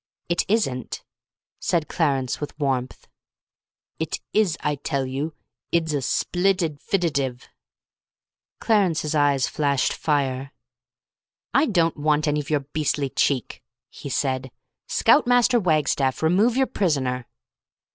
"It 0.29 0.41
isn't," 0.47 1.05
said 1.59 1.87
Clarence 1.87 2.41
with 2.41 2.57
warmth. 2.59 3.07
"It 3.99 4.19
is, 4.33 4.57
I 4.61 4.73
tell 4.73 5.05
you. 5.05 5.35
Id's 5.71 5.93
a 5.93 6.01
splid 6.01 6.57
idfididive." 6.57 7.43
Clarence's 8.59 9.13
eyes 9.13 9.47
flashed 9.47 9.93
fire. 9.93 10.53
"I 11.53 11.67
don't 11.67 11.97
want 11.97 12.27
any 12.27 12.39
of 12.39 12.49
your 12.49 12.61
beastly 12.61 13.09
cheek," 13.09 13.61
he 13.91 14.09
said. 14.09 14.49
"Scout 14.87 15.27
Master 15.27 15.59
Wagstaff, 15.59 16.23
remove 16.23 16.57
your 16.57 16.65
prisoner." 16.65 17.27